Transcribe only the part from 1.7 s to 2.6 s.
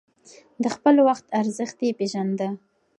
يې پېژانده.